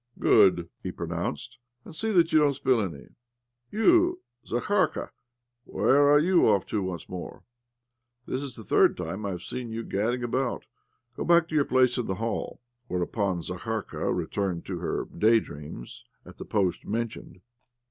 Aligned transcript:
"Good!" 0.19 0.67
he 0.81 0.91
pronounced." 0.91 1.59
And 1.85 1.95
see 1.95 2.11
that 2.11 2.33
you 2.33 2.39
don't 2.39 2.55
spill 2.55 2.81
any. 2.81 3.09
You, 3.69 4.21
Zakharka— 4.47 5.11
where 5.65 6.09
are 6.09 6.17
you 6.17 6.49
off 6.49 6.65
to 6.69 6.81
once 6.81 7.07
more? 7.07 7.43
This 8.25 8.41
is 8.41 8.55
the 8.55 8.63
thirid 8.63 8.97
time 8.97 9.27
I 9.27 9.29
have 9.29 9.43
seen 9.43 9.69
you 9.69 9.83
gadding 9.83 10.23
about. 10.23 10.65
Go 11.15 11.23
back 11.23 11.47
to 11.49 11.55
your 11.55 11.65
place 11.65 11.99
in 11.99 12.07
the 12.07 12.15
hall." 12.15 12.61
Whereupon 12.87 13.43
Zakharka 13.43 14.11
returned 14.11 14.65
to 14.65 14.79
her 14.79 15.05
day 15.05 15.39
dreams 15.39 16.03
at 16.25 16.39
the 16.39 16.45
post 16.45 16.83
mentioned. 16.87 17.41